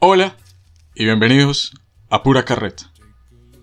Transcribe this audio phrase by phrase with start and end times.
[0.00, 0.36] Hola
[0.94, 1.72] y bienvenidos
[2.08, 2.92] a Pura Carreta.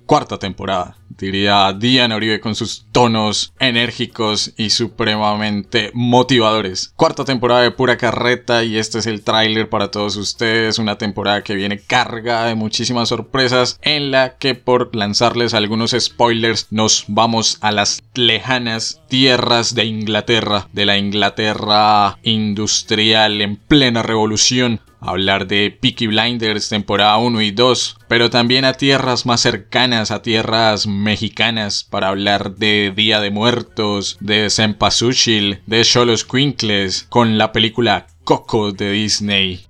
[0.05, 6.91] Cuarta temporada, diría Diana Uribe con sus tonos enérgicos y supremamente motivadores.
[6.97, 11.41] Cuarta temporada de Pura Carreta y este es el tráiler para todos ustedes, una temporada
[11.41, 17.59] que viene cargada de muchísimas sorpresas en la que por lanzarles algunos spoilers nos vamos
[17.61, 25.71] a las lejanas tierras de Inglaterra, de la Inglaterra industrial en plena revolución hablar de
[25.71, 31.83] Peaky Blinders temporada 1 y 2, pero también a tierras más cercanas, a tierras mexicanas,
[31.83, 38.71] para hablar de Día de Muertos, de Sempasuchil, de Cholos Quinkles, con la película Coco
[38.71, 39.65] de Disney.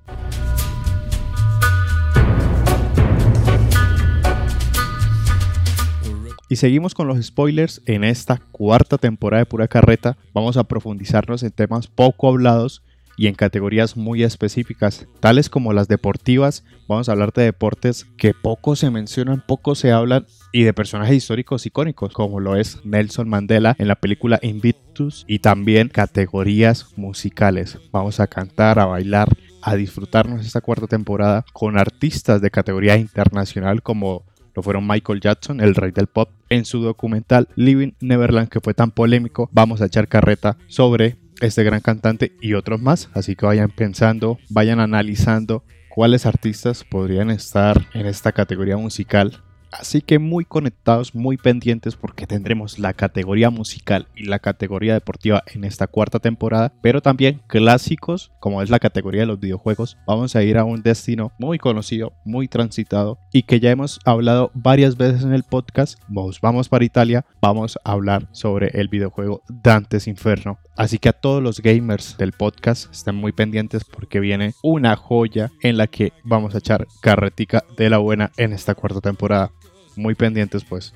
[6.47, 10.15] Y seguimos con los spoilers en esta cuarta temporada de Pura Carreta.
[10.31, 12.83] Vamos a profundizarnos en temas poco hablados
[13.17, 16.63] y en categorías muy específicas, tales como las deportivas.
[16.87, 21.17] Vamos a hablar de deportes que poco se mencionan, poco se hablan y de personajes
[21.17, 27.79] históricos icónicos, como lo es Nelson Mandela en la película Invictus y también categorías musicales.
[27.91, 29.29] Vamos a cantar, a bailar,
[29.61, 34.23] a disfrutarnos esta cuarta temporada con artistas de categoría internacional como
[34.55, 38.73] lo fueron Michael Jackson, el rey del pop, en su documental Living Neverland que fue
[38.73, 39.49] tan polémico.
[39.51, 43.09] Vamos a echar carreta sobre este gran cantante y otros más.
[43.13, 49.44] Así que vayan pensando, vayan analizando cuáles artistas podrían estar en esta categoría musical
[49.79, 55.43] Así que muy conectados, muy pendientes porque tendremos la categoría musical y la categoría deportiva
[55.53, 59.97] en esta cuarta temporada, pero también clásicos como es la categoría de los videojuegos.
[60.07, 64.51] Vamos a ir a un destino muy conocido, muy transitado y que ya hemos hablado
[64.53, 65.99] varias veces en el podcast.
[66.07, 70.57] Vamos, vamos para Italia, vamos a hablar sobre el videojuego Dantes Inferno.
[70.77, 75.51] Así que a todos los gamers del podcast estén muy pendientes porque viene una joya
[75.61, 79.51] en la que vamos a echar carretica de la buena en esta cuarta temporada
[79.97, 80.93] muy pendientes pues.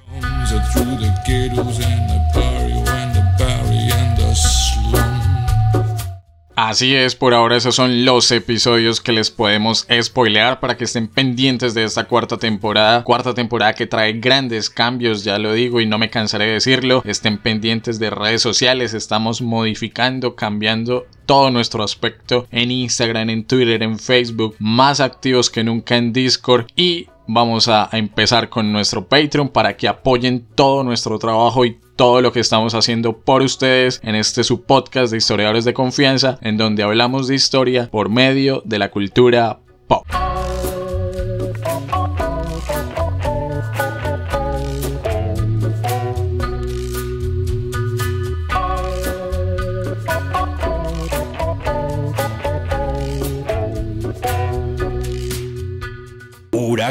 [6.62, 11.08] Así es, por ahora esos son los episodios que les podemos spoilear para que estén
[11.08, 13.06] pendientes de esta cuarta temporada.
[13.06, 17.02] Cuarta temporada que trae grandes cambios, ya lo digo y no me cansaré de decirlo.
[17.06, 23.82] Estén pendientes de redes sociales, estamos modificando, cambiando todo nuestro aspecto en Instagram, en Twitter,
[23.82, 29.50] en Facebook, más activos que nunca en Discord y vamos a empezar con nuestro Patreon
[29.50, 34.16] para que apoyen todo nuestro trabajo y todo lo que estamos haciendo por ustedes en
[34.16, 38.80] este su podcast de historiadores de confianza en donde hablamos de historia por medio de
[38.80, 39.60] la cultura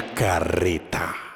[0.02, 1.17] carreta.